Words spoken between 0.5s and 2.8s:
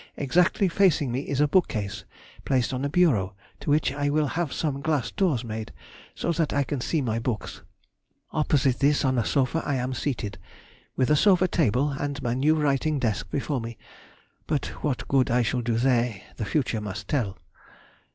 facing me is a bookcase placed